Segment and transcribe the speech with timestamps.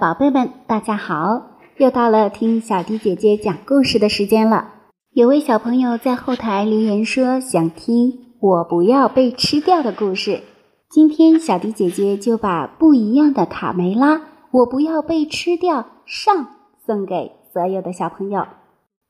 [0.00, 1.58] 宝贝们，大家好！
[1.76, 4.72] 又到了听小迪姐姐讲故事的时间了。
[5.10, 10.42] 有位小朋友在后台留言说想听《我不要被吃掉》的故事，
[10.88, 14.16] 今天小迪姐姐就把不一样的卡梅拉
[14.52, 16.46] 《我不要被吃掉》上
[16.86, 18.46] 送给所有的小朋友。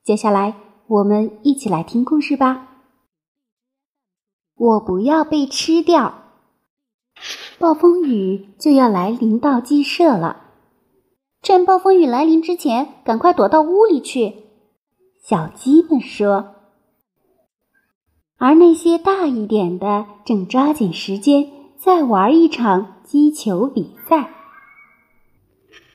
[0.02, 0.56] 接下来
[0.88, 2.66] 我们一起来听故事吧。
[4.56, 6.14] 我不要被吃掉。
[7.60, 10.48] 暴风雨就要来临到鸡舍了，
[11.50, 14.34] 趁暴风雨来临之前，赶快躲到屋里去。
[15.20, 16.54] 小鸡们说，
[18.38, 24.30] 而那些大一点的正抓紧时间再玩一场击球比赛。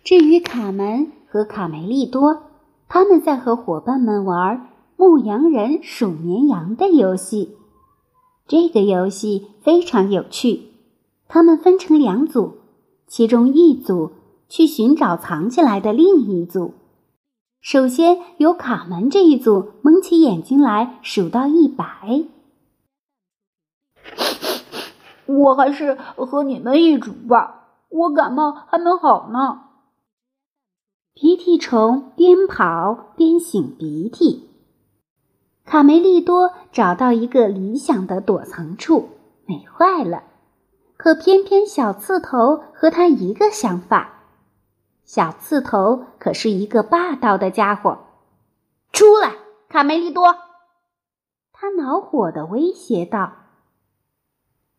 [0.03, 2.43] 至于卡门和卡梅利多，
[2.89, 4.67] 他们在和伙伴们玩
[4.97, 7.55] 牧羊人数绵羊的游戏。
[8.45, 10.73] 这个游戏非常有趣。
[11.29, 12.57] 他们分成两组，
[13.07, 14.11] 其中一组
[14.55, 16.75] 去寻找藏起来的另一组。
[17.59, 22.23] 首先由卡门这一组蒙起眼睛来数到一百。
[25.25, 29.63] 我还是和你们一组吧，我感冒还没好呢。
[31.13, 34.51] 鼻涕虫边跑边擤鼻涕。
[35.65, 39.09] 卡梅利多找到一个理想的躲藏处，
[39.45, 40.23] 美坏了。
[40.95, 44.13] 可偏偏小刺头和他一个想法。
[45.05, 47.99] 小刺头可是一个霸道的家伙，
[48.91, 49.35] 出来，
[49.69, 50.35] 卡梅利多！
[51.53, 53.31] 他恼火的威胁道：“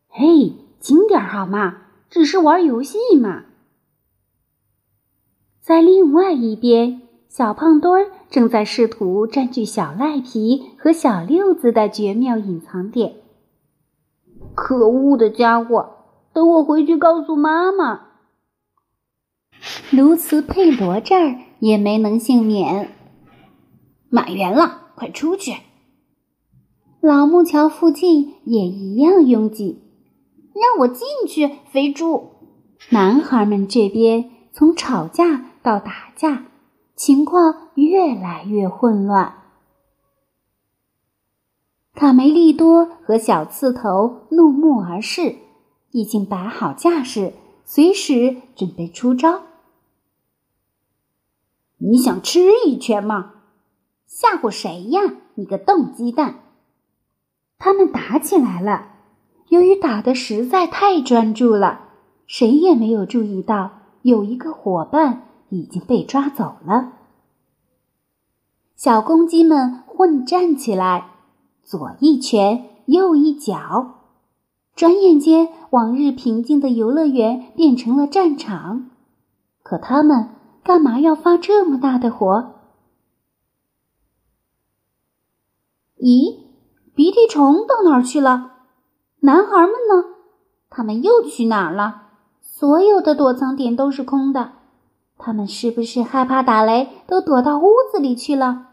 [0.09, 1.77] 嘿，轻点好吗？
[2.09, 3.45] 只是玩游戏嘛。”
[5.63, 13.15] 在另外一边，小胖墩儿正在试图占据小赖皮和小六子的绝妙隐藏点。
[14.53, 15.89] 可恶的家伙！
[16.33, 18.06] 等我回去告诉妈妈。
[19.91, 22.89] 卢茨佩罗这儿也没能幸免，
[24.09, 25.57] 满员了，快出去！
[27.01, 29.81] 老木桥附近也一样拥挤，
[30.53, 32.31] 让我进去，肥猪！
[32.89, 36.45] 男孩们这边从吵架到打架，
[36.95, 39.33] 情况越来越混乱。
[41.93, 45.35] 卡梅利多和小刺头怒目而视。
[45.91, 49.41] 已经摆好架势，随时准备出招。
[51.79, 53.33] 你想吃一拳吗？
[54.05, 55.01] 吓唬谁呀？
[55.35, 56.39] 你个冻鸡蛋！
[57.59, 58.93] 他们打起来了。
[59.49, 61.81] 由于打的实在太专注了，
[62.25, 63.71] 谁也没有注意到
[64.01, 66.93] 有一个伙伴已经被抓走了。
[68.75, 71.11] 小公鸡们混战起来，
[71.63, 73.95] 左一拳，右一脚。
[74.75, 78.89] 转眼间，往日平静的游乐园变成了战场。
[79.63, 80.29] 可他们
[80.67, 82.55] 干嘛要发这么大的火？
[85.97, 86.39] 咦，
[86.93, 88.51] 鼻涕虫到哪儿去了？
[89.21, 90.03] 男孩们呢？
[90.69, 92.09] 他们又去哪儿了？
[92.41, 94.55] 所有的躲藏点都是空的。
[95.17, 98.67] 他们是不是害怕打雷，都躲到屋子里去了？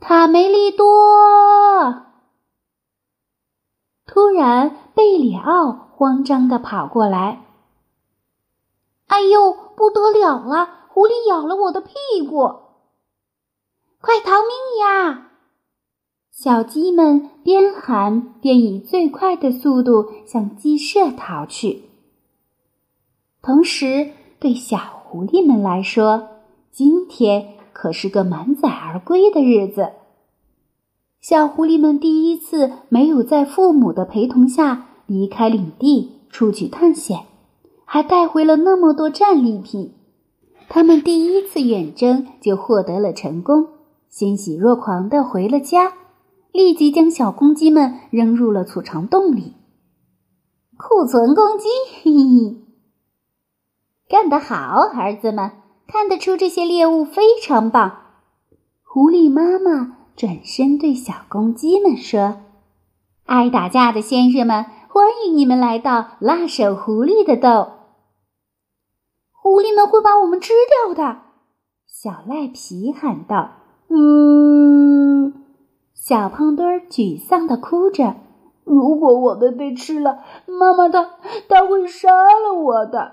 [0.00, 2.06] 卡梅利多。
[4.06, 7.44] 突然，贝里奥慌张的跑过来。
[9.08, 10.86] “哎呦，不得了了！
[10.88, 11.92] 狐狸咬了我的屁
[12.26, 12.36] 股！
[14.00, 15.32] 快逃命呀！”
[16.30, 21.84] 小鸡们边喊边以最快的速度向鸡舍逃去。
[23.42, 26.28] 同时，对小狐狸们来说，
[26.70, 29.92] 今天可是个满载而归的日子。
[31.20, 37.26] 小狐狸们第一次没有在父母的陪同下离开领地出去探险，
[37.90, 39.94] 还带回了那么多战利品。
[40.68, 43.68] 他们第一次远征就获得了成功，
[44.10, 45.94] 欣喜若狂地回了家，
[46.52, 49.54] 立即将小公鸡们扔入了储藏洞里。
[50.76, 51.66] 库存公鸡，
[52.02, 52.56] 嘿嘿，
[54.06, 54.56] 干得好，
[54.94, 55.52] 儿子们！
[55.86, 57.90] 看得出这些猎物非常棒。
[58.84, 59.94] 狐狸妈妈。
[60.14, 62.40] 转身对小公鸡们说
[63.24, 67.77] ：“爱打架的先生们，欢迎你们来到辣手狐狸的洞。
[69.48, 70.52] 狐狸们会把我们吃
[70.86, 71.22] 掉的。”
[71.86, 73.52] 小赖皮喊道。
[73.88, 75.44] “嗯。”
[75.94, 78.16] 小胖墩沮丧的哭着
[78.64, 81.16] ：“如果我们被吃了，妈妈她
[81.48, 83.12] 她会杀了我的。”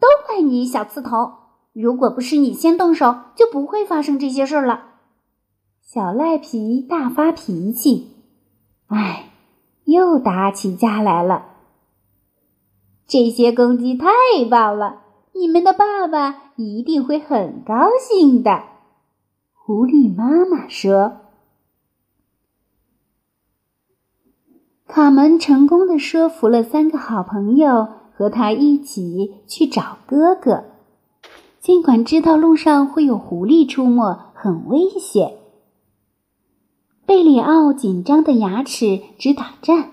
[0.00, 1.32] 都怪你，小刺头！
[1.72, 4.84] 如果不是你先动手，就不会发生这些事了。
[5.80, 8.16] 小赖皮大发脾气，
[8.88, 9.30] 哎，
[9.84, 11.53] 又打起架来了。
[13.06, 14.08] 这些公鸡太
[14.50, 15.02] 棒了，
[15.32, 18.64] 你们的爸爸一定会很高兴的。”
[19.52, 21.20] 狐狸妈妈说。
[24.86, 30.64] 卡门成功的说服了三个好朋友和他一起去找哥哥，
[31.60, 35.38] 尽管知道路上会有狐狸出没，很危险。
[37.06, 39.90] 贝里奥紧张的牙齿直打颤。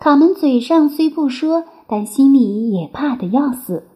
[0.00, 3.88] 卡门嘴上虽不说，但心里也怕得要死。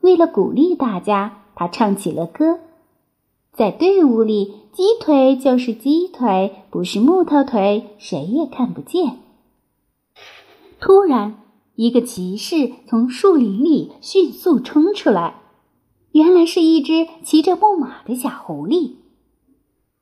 [0.00, 2.60] 为了鼓励大家，他唱起了歌。
[3.52, 9.18] 在队伍里，鸡腿就是鸡腿，不是木头腿，谁也看不见。
[10.80, 11.42] 突然，
[11.74, 15.40] 一个骑士从树林里迅速冲出来，
[16.12, 18.96] 原来是一只骑着木马的小狐狸。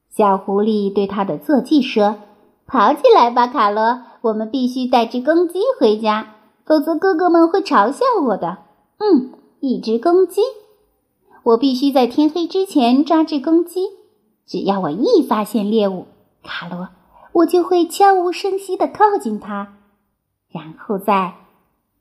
[0.08, 2.18] 小狐狸对他的坐骑说
[2.70, 8.58] ：“跑起来吧，卡罗，我们必须带只公鸡回家，否则哥哥们会嘲笑我的。”
[8.98, 10.40] 嗯，一只公鸡。
[11.42, 13.88] 我必须在天黑之前抓只公鸡。
[14.46, 16.06] 只要我一发现猎物，
[16.44, 16.90] 卡罗，
[17.32, 19.74] 我就会悄无声息地靠近它，
[20.48, 21.38] 然后再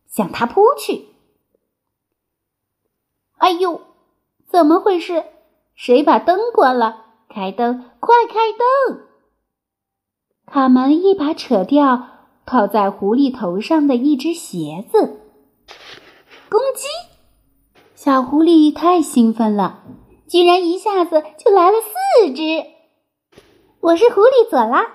[0.07, 1.07] 向它扑去。
[3.39, 3.81] 哎呦，
[4.47, 5.23] 怎么回事？
[5.73, 7.05] 谁把灯关了？
[7.27, 9.08] 开灯，快开灯！
[10.51, 12.07] 卡门一把扯掉
[12.43, 15.19] 套在狐狸头上的一只鞋子。
[16.49, 16.87] 公鸡。
[17.93, 19.83] 小狐狸太兴奋了，
[20.27, 22.41] 居然一下子就来了四只。
[23.79, 24.87] 我是狐狸佐拉。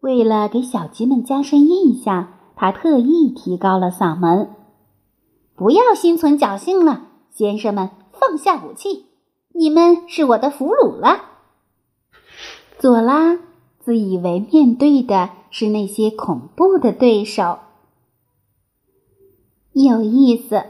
[0.00, 4.54] 为了给小鸡们加深印象，他特意提高了嗓门
[5.56, 9.06] ：“不要心存侥幸了，先生们，放下武器，
[9.54, 11.24] 你们是我的俘虏了。”
[12.78, 13.38] 佐拉
[13.80, 17.58] 自以为面对的是那些恐怖的对手，
[19.72, 20.64] 有意思。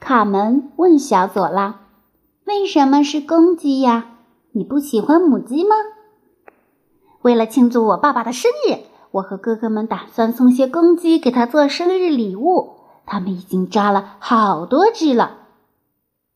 [0.00, 1.82] 卡门问小佐拉
[2.44, 4.16] ：“为什么是公鸡呀？
[4.52, 5.76] 你不喜欢母鸡吗？”
[7.22, 8.78] 为了庆祝我爸爸的生日，
[9.12, 12.78] 我和哥哥们打算送些公鸡给他做生日礼物。
[13.04, 15.38] 他们已经抓了好多只了。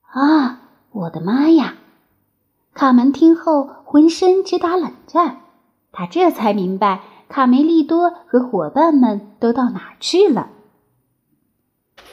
[0.03, 0.61] 啊，
[0.93, 1.75] 我的妈呀！
[2.75, 5.41] 卡门听后浑身直打冷战。
[5.97, 10.51] 他这才明白卡梅利多和伙伴们都到哪去了。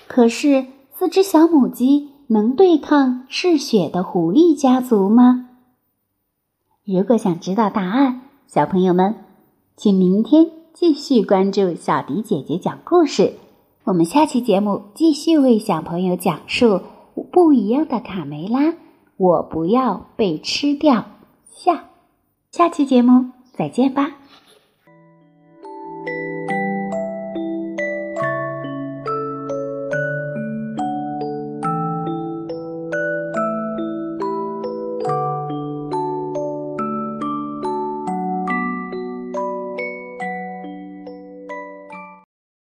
[0.08, 0.68] 可是。
[0.96, 5.50] 四只小母鸡能对抗嗜血的狐狸家族吗？
[6.86, 9.16] 如果想知道答案，小朋友们，
[9.76, 13.34] 请明天继续关注小迪姐姐讲故事。
[13.86, 16.80] 我们下期节目继续为小朋友讲述
[17.32, 18.76] 不一样的卡梅拉。
[19.18, 21.06] 我不要被吃掉。
[21.50, 21.86] 下
[22.52, 24.23] 下期节目再见吧。